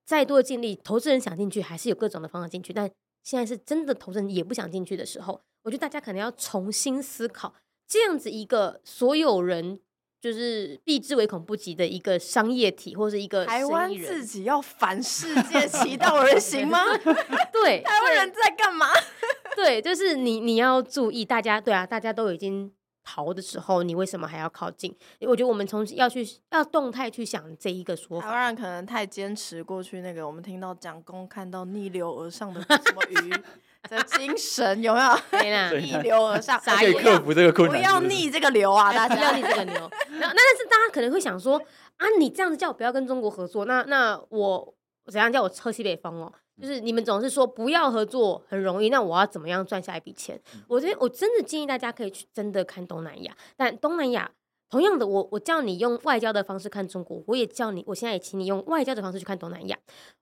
[0.07, 2.91] 再多的禁令，投资人想进去还是有各种的方法进去，但
[3.23, 7.55] 现在是真的投资人也不想进去的时候，我觉得大家可能要重新思考
[7.89, 9.81] 这样子一个所有人
[10.21, 16.83] 就是避之唯恐不及的一个商业体，或者是一个台湾自己要反世界其道而行吗？
[17.53, 18.89] 对，台湾人在干嘛？
[19.57, 22.73] 对，就是你，你要注意，大家对啊，大家都已经
[23.05, 24.95] 逃的时候，你为什么还要靠近？
[25.21, 28.27] 我觉得我们从要去要动态去想这一个说法。
[28.27, 33.31] 台湾人可能太坚持过去那个，我们听到蒋公看到逆流而上的什么鱼
[33.89, 35.19] 的精神，有没有？
[35.31, 38.93] 对啦， 逆流而上，可以克服这个困难，不要逆这个流啊！
[38.93, 39.91] 大家不 要逆这个流。
[40.09, 41.59] 那那但是大家可能会想说
[41.99, 44.75] 啊，你这样子叫我不要跟中国合作，那那我
[45.13, 46.33] 怎样叫我喝西北风哦？
[46.61, 50.41] 就是你们总是说不要合作很容易，那我要怎么样赚下一笔钱？
[50.69, 54.31] 我觉得我真的建议大家可以去真的看东南亚，但东南亚
[54.71, 59.79] 同样的，我我叫你用外交的方式看中国，我也叫你，我现在也请你用外交的方式去看东南亚。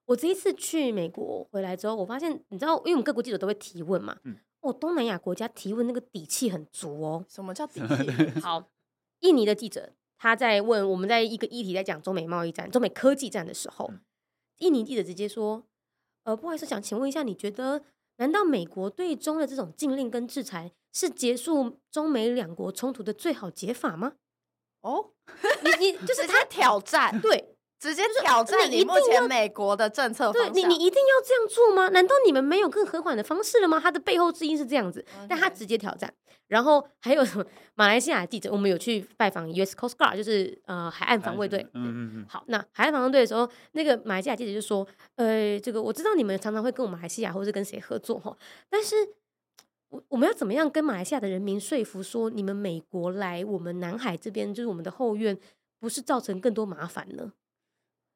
[0.07, 7.25] 我这一次去美国回来之后，我发现，你知道，因为我们各国记者都会提问嘛，嗯，哦，东南亚国家提问那个底气很足哦。
[7.29, 8.40] 什么叫底气？
[8.40, 8.68] 好，
[9.21, 13.90] 印尼的记者他在问我们在一个议题在讲中美贸易战、中美科技战的时候，
[14.59, 15.62] 印尼记者直接说，
[16.25, 17.83] 呃，不好意思，想请问一下，你觉得？
[18.19, 24.13] 难道美国对中的这种禁令跟制裁是结束中美两国冲突的最好解法吗？
[24.83, 25.13] 哦，
[25.81, 30.53] 你你就 是他挑战，对，直接挑战你目前美国的政策方向。
[30.53, 31.88] 对，你你一定要这样做吗？
[31.88, 33.81] 难道你们没有更和缓的方式了吗？
[33.81, 36.14] 他的背后之音是这样子，但他直接挑战。
[36.47, 37.45] 然后还有什么？
[37.75, 39.75] 马来西亚的记者，我们有去拜访 U.S.
[39.75, 41.66] Coast Guard，就是呃海岸防卫队。
[41.75, 42.27] 嗯嗯嗯。
[42.29, 48.37] 好，那海岸防卫队的时候，那个马来西亚记者就说：“呃，这个我知道你们常常会跟我们马来西亚或者是跟谁合作哈，
[48.71, 48.95] 但是
[49.88, 55.37] 我我们要怎么样跟马来西亚的人民说服说，你们美国来我们南海这边就是我们的后院，
[55.81, 57.33] 不是造成更多麻烦呢？”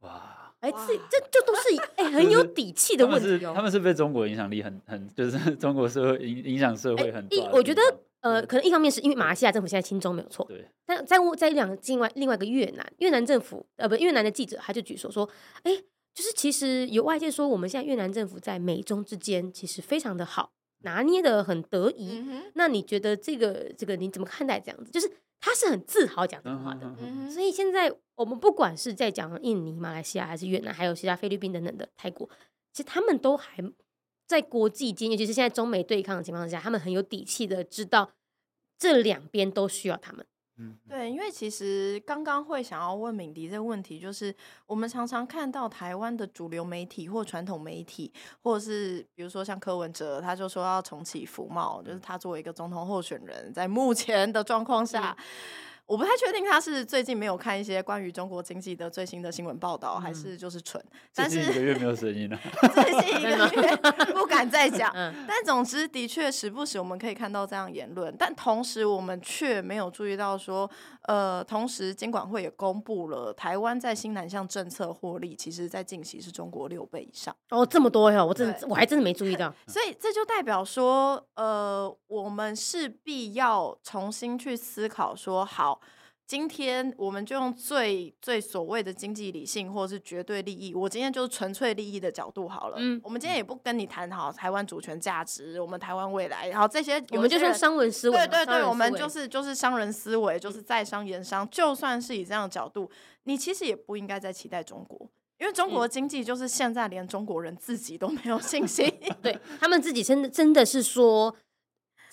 [0.00, 0.32] 哇。
[0.60, 3.52] 哎，这这就都是哎很有底气的问题哦。
[3.54, 7.38] 他们是被中国影响力很很，就是 中国社会影影响社会很一。
[7.52, 7.82] 我觉得
[8.20, 10.66] 呃，可能一方面是因为马来西亚政府现在亲中没有错，对。
[10.86, 15.28] 但在在两境外另外一个越南，越南政府呃不越南的记者他就举手说，
[15.62, 15.76] 哎，
[16.14, 20.50] 就是其实有外界说我们现在越南政府在美中之间其实非常的好，
[20.84, 22.24] 拿捏的很得宜。
[22.54, 24.90] 那你觉得这个这个你怎么看待这样子？
[24.90, 25.08] 就是。
[25.46, 32.28] 他是很自豪讲这种话的，嗯、所以现在我们不管是在讲印尼、马来西亚，还是越南，还有其他菲律宾等等的泰国，
[32.72, 33.62] 其实他们都还
[34.26, 38.10] 在国际间，尤其是现在中美对抗的情况下，他们很有底气的知道
[38.76, 40.26] 这两边都需要他们。
[40.58, 44.34] 嗯，对，因为其实刚刚会想要问敏迪这个问题，就是
[44.66, 55.16] 我们常常看到台湾的主流媒体或传统媒体，或者是比如说像柯文哲，他就说要重启服贸，就是他作为一个总统候选人，在目前的状况下。
[55.18, 55.24] 嗯
[55.86, 60.84] 我不太确定他是最近没有看一些关于中国经济的最新的新闻报道，还是就是蠢。
[61.14, 62.36] 但是最近一个月没有声音了，
[62.74, 63.76] 最近一个月
[64.12, 64.92] 不敢再讲。
[65.28, 70.68] 但总之，的确时不时我们可以看到这样言论，但同时我们却没有注意到说，
[71.02, 77.32] 呃，同时监管会也公布了台湾在新南向政策获利，其实在近期是中国六倍以上。
[77.50, 79.54] 哦，这么多哟，我真的我还真的没注意到。
[79.68, 85.75] 所以这就代表说，呃，我们势必要重新去思考说，好。
[86.26, 90.74] 今天我们就用最最所谓的经济理性，或者是绝对利益。
[90.74, 92.76] 我今天就是纯粹利益的角度好了。
[92.80, 98.16] 嗯，我们今天也不跟你谈好台湾主权价值，我们台湾未来，然后这些我们就是商人思维。
[98.16, 101.48] 对对对，我们就是就是商人思维，就是在商言商。
[101.48, 102.90] 就算是以这样的角度，
[103.22, 105.08] 你其实也不应该再期待中国，
[105.38, 108.92] 因为中国的经济就是现在连中国人自己都没有信心。
[109.22, 111.36] 对他们自己真的真的是说。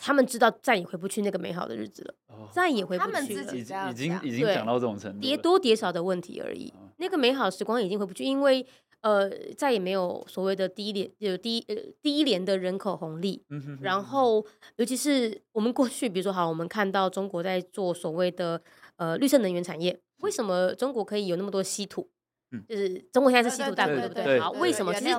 [0.06, 3.14] 他们知道再也回不去那个美好的日子了，哦、再也回不去了。
[3.14, 6.70] 他们自己已经已经讲到这种程度，叠多叠少的问题而已。
[6.72, 8.66] 哦、那个美好的时光已经回不去，因为
[9.00, 13.46] 呃，再也没有所谓的低廉有低呃低廉的人口红利。
[13.50, 18.62] 嗯、哼哼然后，尤其是我们过去，比如说好，我们看到中国在做所谓的
[18.98, 22.10] 呃绿色能源产业，为什么中国可以有那么多稀土？
[22.52, 24.38] 嗯、就是中国现在是稀土大国，对不对？
[24.38, 24.94] 好，为什么？
[24.94, 25.16] 其实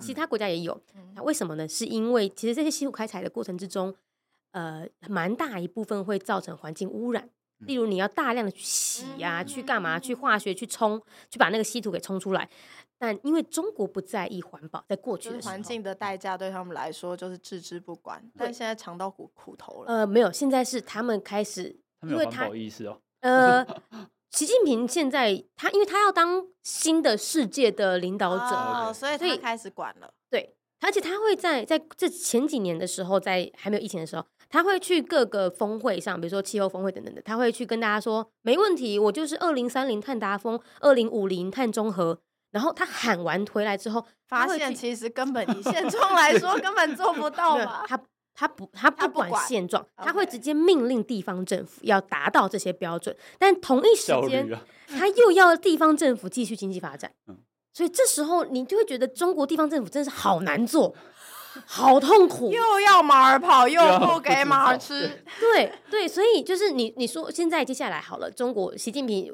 [0.00, 0.80] 其他国家也有。
[1.16, 1.66] 那、嗯、为什么呢？
[1.68, 3.92] 是因为其实这些稀土开采的过程之中。
[4.58, 10.00] 呃，蛮大一部分会造成环境污染，例如你要大量的去洗呀、啊，去干嘛？
[10.00, 12.48] 去化学去冲，去把那个稀土给冲出来。
[12.98, 19.92] 但因为中国不在意环保，在过去的环境的代价对他们来说就是置之不管，但现在尝到苦苦头了。
[19.92, 23.00] 呃，没有，现在是他们开始，因为他意思哦。
[23.20, 23.64] 呃，
[24.32, 30.12] 习近平现在他，因为他要当新的世界的领导者，哦，所以他开始管了。
[30.28, 34.26] 对，而且他会在在这前几年的时候，在还没有疫情的时候。
[34.48, 42.18] 他会去各个峰会上，比如说气候峰会等等的，他会去跟大家说，没问题，我就是二零三零碳达峰，二零五零碳中和。
[42.50, 47.84] 然后他喊完回来之后，发现其实根本以现状来说根本做不到嘛。
[47.86, 48.00] 他
[48.34, 57.12] 他不他不管现状，他，他会直接命令地方政府要达到这些标准，但同一时间、啊、他又要地方政府继续经济发展。
[57.26, 57.36] 嗯、
[57.74, 60.94] 所以这时候你就会觉得中国地方政府真是好难做。
[61.66, 65.24] 好痛苦，又要马儿跑，又不给马儿吃。
[65.40, 69.32] 对对，所以就是你你说现在接下来好了，中国习近平，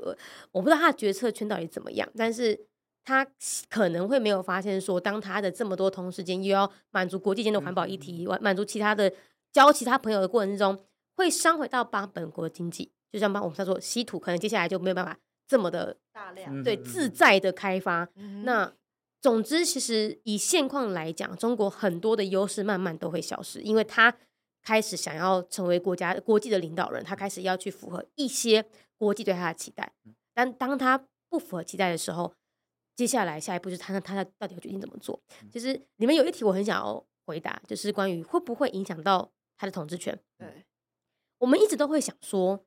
[0.53, 2.59] 我不知道他的决策圈到底怎么样，但是
[3.05, 3.27] 他
[3.69, 9.13] 可能会没有发现说，当他的这么多同时间又要满足国际间的环保议题，满满足其他的
[9.53, 10.79] 交其他朋友的过程之中，
[11.17, 16.63] 会伤回到帮本国的经济，就像帮我们他说稀土，可能接下来就没有办法这么的大量。
[16.63, 18.09] 对自在的开发，
[18.45, 18.73] 那。
[19.25, 24.15] 总之，其实以现况来讲，中国很多的优势慢慢都会消失，因为他
[24.61, 28.63] 开始想要成为国家国际的领导人，他开始要去符合一些
[28.99, 29.91] 国际对他的期待。
[30.35, 32.35] 但当他不符合期待的时候，
[32.95, 35.19] 接下来下一步就是他他他到底要决定怎么做。
[35.51, 40.21] 其实里面有一题我很想要回答，就是关于会不会影响到他的统治权。
[40.37, 40.67] 对，
[41.39, 42.63] 我们一直都会想说，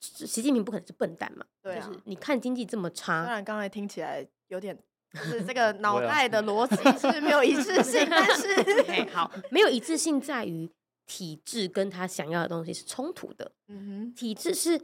[0.00, 1.46] 习近平不可能是笨蛋嘛。
[1.62, 4.78] 对啊，就是你看经济这么差，虽然刚才听起来有点。
[5.24, 8.48] 是这个 脑袋的逻辑是没有一致性， 但是、
[8.82, 10.70] okay, 好，没有一致性在于
[11.06, 13.52] 体制跟他想要的东西是冲突的。
[13.68, 14.80] 嗯哼，体制是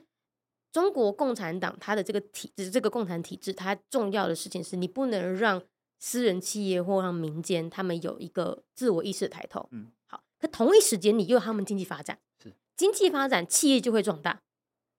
[0.73, 5.63] 中国共产党它的这个体制，这个共产体制，它重要的事情是你不能让
[5.99, 9.69] 私人企业或让民间他们有一个自我意识的抬头。
[9.73, 14.41] 嗯，好，可同一时间你又有他们经济发展，是经济发展，企业就会壮大，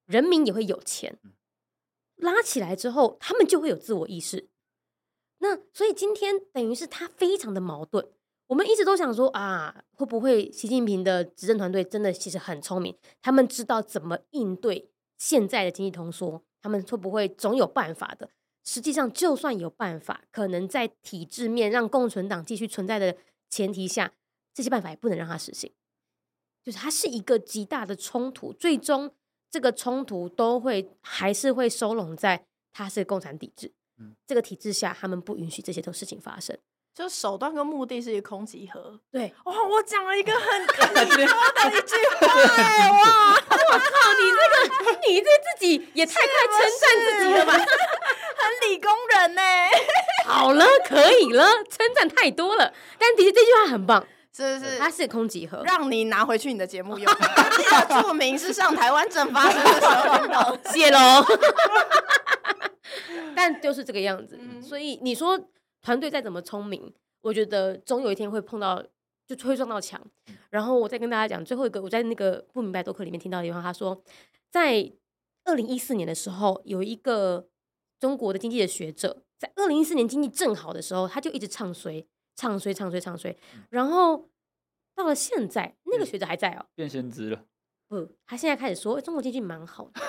[0.05, 1.17] 人民也会有钱，
[2.17, 4.49] 拉起来之后，他们就会有自我意识。
[5.43, 8.07] 那所以今天等于是他非常的矛盾。
[8.47, 18.29] 我们一直都想说啊，会不会习近平的执政团队真的其实很聪明，他们知道怎么应对现在的经济通缩，他们会不会总有办法的？
[18.63, 23.17] 实际上，就算有办法，可能在体制面让共存党继续存在的
[23.49, 24.13] 前提下，
[24.53, 25.73] 这些办法也不能让它实行。
[26.63, 29.11] 就是它是一个极大的冲突，最终
[29.51, 33.73] 这个冲突都会还是会收拢在它是共产体制。
[34.27, 36.57] 这个体制下，他们不允许这些都事情发生，
[36.93, 38.99] 就手段跟目的是一个空集合。
[39.11, 42.27] 对，哇，我讲了一个很很理科的一句话，
[42.91, 44.55] 哇，我靠，你这个
[45.07, 46.83] 你这自己也太快称赞
[47.19, 49.41] 自己了吧，很理工人呢。
[50.25, 54.77] 好了，可以了，称赞太多了，但的确这句话很棒，是不是？
[54.77, 57.05] 它是空集合，让你拿回去你的节目用。
[57.71, 61.25] 要注明是上台湾正发生的时候谢喽。
[63.35, 65.39] 但就是这个样子，嗯、所以你说
[65.81, 68.83] 团队再怎么聪明，我觉得总有一天会碰到，
[69.27, 70.01] 就会撞到墙。
[70.49, 74.03] 然后我再跟大家讲最后一个，我在那个不明白多课里面听到的地方，他说，
[74.51, 74.91] 在
[75.45, 77.47] 二零一四年的时候，有一个
[77.99, 83.35] 中国的经济的学者，在二零一四年经济正好的时候，他就一直唱衰，唱衰，唱衰，唱衰。
[83.69, 84.29] 然后
[84.95, 87.45] 到了现在，那个学者还在哦，变先知了。
[87.87, 90.01] 不，他现在开始说中国经济蛮好的。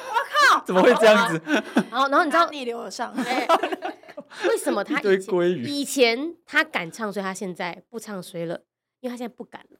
[0.67, 1.41] 怎么会这样子？
[1.91, 3.47] 然后，然后你知道逆流而上，欸、
[4.49, 8.63] 为什么他以前以前他敢唱衰，他现在不唱衰了？
[9.01, 9.79] 因为他现在不敢了，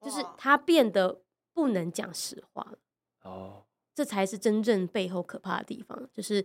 [0.00, 1.22] 就是他变得
[1.54, 2.78] 不能讲实话了。
[3.22, 6.08] 哦，这才是真正背后可怕的地方。
[6.12, 6.44] 就是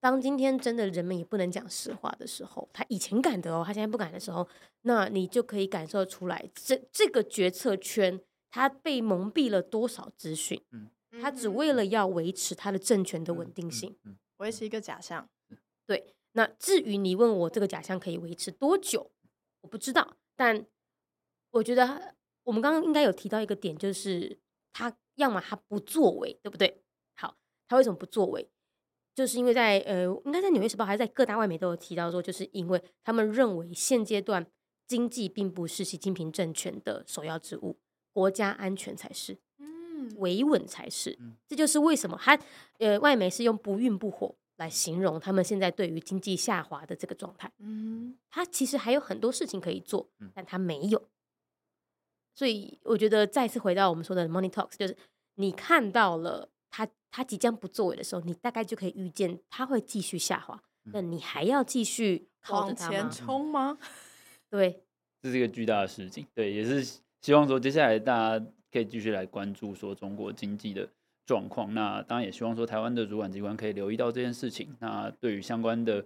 [0.00, 4.48] 当今天真的人们也不能讲实话的时候，他以前敢的哦，他现在不敢的时候，
[4.82, 10.62] 那你就可以感受出来，这这个决策圈他被蒙蔽了多少资讯。
[10.70, 10.90] 嗯。
[11.20, 13.96] 他只为了要维持他的政权的稳定性，
[14.38, 15.28] 维持一个假象。
[15.86, 19.10] 对，那至于你问我这个假象可以维持多久，
[19.62, 20.16] 我不知道。
[20.36, 20.66] 但
[21.50, 24.38] 我觉得我们刚刚应该有提到一个点，就是
[24.72, 26.82] 他要么他不作为，对不对？
[27.14, 27.36] 好，
[27.68, 28.50] 他为什么不作为？
[29.14, 34.44] 就是因为在呃，应该在《纽约时报》还是在各大外媒都有提到说，就是因为他们认为现阶段
[34.88, 37.78] 经济并不是习近平政权的首要之务，
[38.12, 39.38] 国家安全才是。
[40.16, 42.38] 维稳才是，这就是为什么他
[42.78, 47.50] 呃，外媒是用不孕不火来形容他们现在对于经济下滑的这个状态。
[47.58, 51.08] 嗯，他其实还有很多事情可以做，但他没有。
[52.34, 54.96] 所以我觉得再次回到我们说的 Money Talks，就是
[55.36, 60.60] 你看到了他他即将不作为的时候，你大概就可以预见他会继续下滑。
[60.92, 63.78] 那你还要继续往前冲吗？
[64.50, 64.84] 对，
[65.22, 66.26] 这是一个巨大的事情。
[66.34, 66.84] 对，也是
[67.20, 68.46] 希望说接下来大家。
[68.74, 70.88] 可以继续来关注说中国经济的
[71.24, 74.74] 状况，那当然也希望说台湾的主管机关可以留意到这件事情。
[74.80, 76.04] 那对于相关的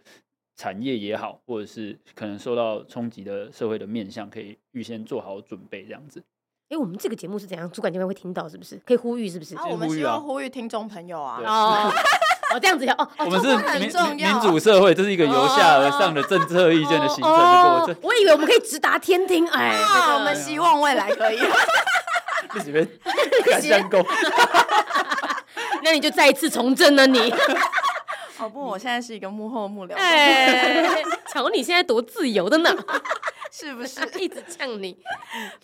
[0.54, 6.20] 产业也好，或者是可能受到冲击的社会的面向，可以预先做好准备，这样子。
[6.68, 7.70] 哎、欸，我们这个节目是怎样？
[7.70, 8.76] 主管机关会听到是不是？
[8.84, 9.56] 可以呼吁是不是？
[9.56, 11.40] 啊，我们希望呼吁听众朋友啊。
[11.42, 11.90] 哦，
[12.52, 13.08] 哦，这样子要哦。
[13.20, 13.46] 我们是
[13.78, 17.96] 民民主社会，这是一个由下而上的政策意见的形成的过程。
[18.02, 21.38] 我以为我们可以直达天听，哎，啊、我们希望未来可以。
[22.54, 22.88] 这几边
[23.44, 24.04] 干相公，
[25.82, 27.18] 那你就再一次从政了你。
[28.38, 29.94] 哦不，我现在是一个幕后幕僚。
[29.94, 32.70] 哎，瞧你现在多自由的呢，
[33.50, 34.00] 是不是？
[34.18, 34.96] 一直呛你，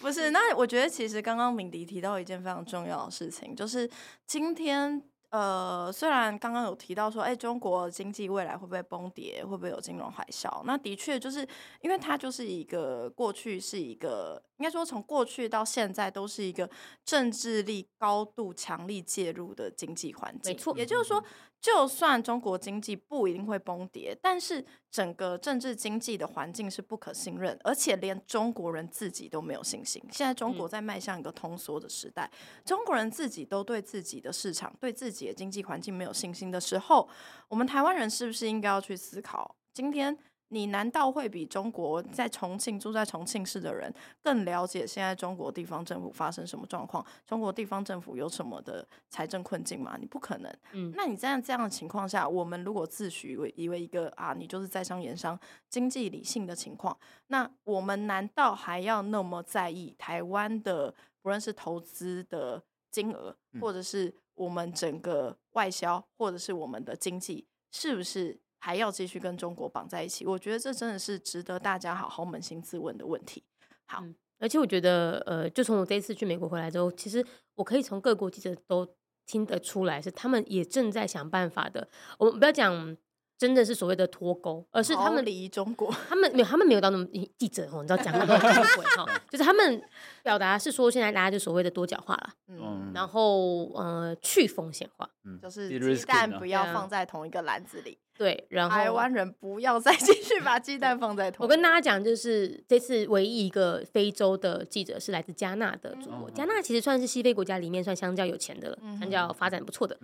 [0.00, 0.30] 不是？
[0.30, 3.88] 那我觉得其实刚刚敏迪提到一件非常重要的事情，就是
[4.26, 5.02] 今天。
[5.30, 10.62] 呃，虽然刚刚有提到说，哎，中国经济未来会不会崩跌，会不会有金融海啸？
[10.64, 11.44] 那的确就是
[11.80, 16.68] 因为它就是一个过去是一个，应该说从过去到现在都是一个
[17.04, 20.54] 政治力高度强力介入的经济环境。
[20.54, 21.22] 没错，也就是说，
[21.60, 30.02] 就算中国经济不一定会崩跌，但是整个政治经济的环境是不可信任，而且连中国人自己都没有信心。
[30.10, 32.30] 现在中国在迈向一个通缩的时代，
[32.64, 37.06] 中国人自己都对自己的市场、对自己的经济环境没有信心的时候，
[37.48, 40.16] 我们台湾人是不是应该要去思考今天？
[40.48, 43.92] 你难道会比中国在重庆住在重庆市的人
[44.22, 47.04] 更了解现在中国地方政府发生什么状况？
[47.26, 49.96] 中国地方政府有什么的财政困境吗？
[49.98, 50.56] 你不可能。
[50.72, 55.38] 嗯，那你在这样的情况下，我们如果自诩为以为一个啊，你就是在商言商、
[55.68, 56.96] 经济理性的情况，
[57.28, 68.38] 那我们难道还要那么在意台湾的不论是投资的金额，或者是我们整个外销，或者是我们的经济，是不是？
[68.64, 73.44] 还要继续跟中国绑在一起，我觉得这真的是值得大家好好扪心自问的问题。
[73.84, 77.22] 好，嗯、而且我觉得，呃，就从我这一次去美国回来之后，其实
[77.56, 78.88] 我可以从各国记者都
[79.26, 81.86] 听得出来，是他们也正在想办法的。
[82.18, 82.96] 我们不要讲。
[83.36, 87.04] 真的是所谓的脱钩，而是他们离中国，他们没有，他们没有到那么
[87.36, 89.82] 记者哦，你知道讲的都很隐晦哈， 就是他们
[90.22, 101.44] 表达是说，现在大家就所谓的多角化了，嗯，然后呃去风险化，嗯，就是鸡蛋不要放在同一个篮子里，对，然后台湾人不要再继续把鸡蛋放在同。
[101.44, 109.98] 我跟大家讲，就是这次唯一一个非洲的记者是来自加纳的主播，加纳其实算是西非国家里面算相较有钱的了，嗯相较发展不错的，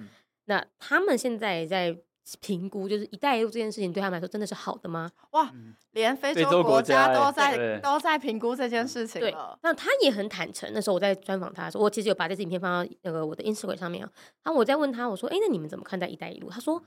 [0.47, 1.97] 那他们现在在。
[2.41, 5.11] 评估就是“一带一路”这件事情对他们来说真的是好的吗？
[5.33, 5.51] 哇，
[5.93, 9.31] 连非洲国家都在都在评估这件事情了。
[9.31, 10.71] 对，那他也很坦诚。
[10.73, 14.13] 那时候我在专访他的时候，我其实有把这支影片放到那个我的 Instagram 上面啊。
[14.45, 16.81] 然后我在问他，我说：“哎，那你们怎么看待‘一带一路’？”他说：“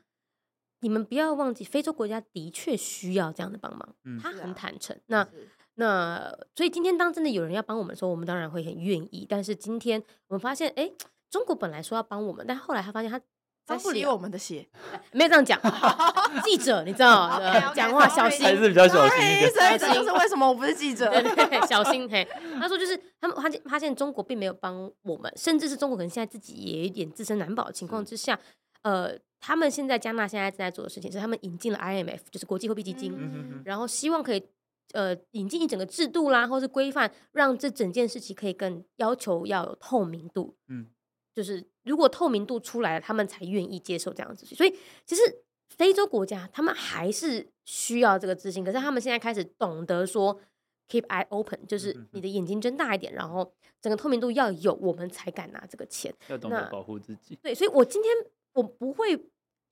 [0.83, 4.95] 你们不要忘记，非洲国家的确需要这样的帮忙。”他很坦诚。
[5.07, 5.27] 那
[5.75, 9.25] 那所以今天当真的有人要帮我们的时候，我们当然会很愿意。
[9.27, 10.91] 但是今天我们发现，哎，
[11.31, 13.19] 中国本来说要帮我们，但后来他发现他。
[13.65, 14.67] 他不理我们的血，
[15.13, 15.57] 没有这样讲。
[16.43, 17.39] 记者，你知道，
[17.73, 21.09] 讲话小心，还是比较小心一以这就是为什么我不是记者，
[21.65, 22.27] 小心嘿。
[22.59, 28.37] 他说，就是他们发现发现中国并没有帮我们，甚至是中国可能现在自己也有一点自身难保的情况之下，
[28.81, 33.13] 呃，他们现在加纳现在正在做的事情是，他们引进了 IMF，就是国际货币基金，
[33.65, 34.41] 然后希望可以
[34.93, 40.55] 呃引进一整个制度啦，或是规范，让这整件事情可以更要求要有透明度。
[40.69, 40.87] 嗯。
[41.33, 44.45] 就是如果透明度出来了，他们才愿意接受这样子。
[44.45, 44.73] 所以
[45.03, 45.21] 其实
[45.67, 50.39] 非洲国家他们还是需要这个资金，可是他们现在开始懂得说
[50.87, 56.13] keep eye open，就是你的眼睛睁大一点，然后整个透明度要有，我们才敢拿这个钱。
[56.27, 57.35] 要懂得保护自己。
[57.41, 58.11] 对，所以我今天
[58.53, 59.29] 我不会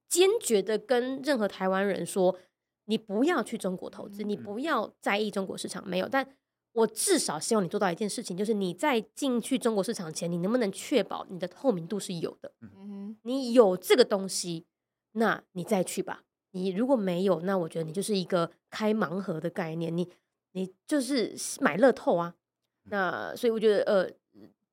[0.08, 2.38] 坚决的跟任何台湾人说，
[2.86, 6.28] 你不要去中国投资，你不要在意中国市场，没有，但。
[6.74, 12.54] 我至少希望你做到一件事情，就是你在进去中国市场前，你能不能确保你的透明度是有的？
[12.62, 14.66] 嗯，你有这个东西，
[15.12, 16.24] 那你再去吧。
[16.52, 20.10] 你如果没有，那我觉得你就是一个开盲盒的概念，你
[20.54, 22.36] 你就是买乐透啊。
[22.84, 24.10] 那所以我觉得，呃，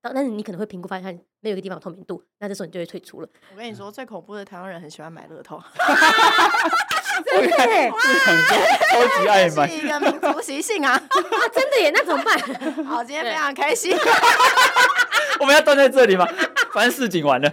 [0.00, 3.28] 但是你可能会评估发现没有一个地方有透明度，那这时候你就会退出了。
[3.52, 5.60] 我跟你说，最恐怖的台湾人很喜欢买乐透。
[7.24, 7.56] 真的
[8.92, 10.92] 超级爱买，是一个民族习性啊！
[10.92, 11.02] 啊，
[11.52, 12.38] 真的耶，那怎么办？
[12.86, 13.96] 好，今天非常开心。
[15.40, 16.24] 我们要断在这里吗？
[16.72, 17.52] 反正事情完了。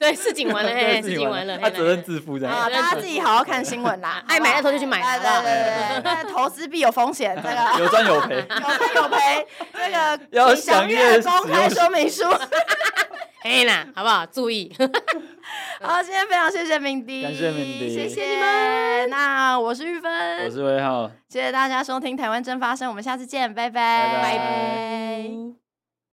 [0.00, 0.70] 对，市井完了，
[1.02, 2.70] 事情完了，他责任自负这样。
[2.70, 4.98] 大家自己好好看新闻啦，爱买的时候就去买。
[5.18, 9.46] 对对对对，投资必有风险，这个有赚有赔， 有赚有赔。
[9.74, 12.24] 这个 要详阅公开说明书。
[13.42, 14.24] 可 以啦，好不好？
[14.24, 14.74] 注意。
[15.82, 19.10] 好，今天非常谢谢敏迪，感谢敏迪，谢谢你们。
[19.10, 25.59] 那我是玉芬，我是威浩，谢谢大家收听《台湾真发生》，我们下次见，拜拜，拜拜。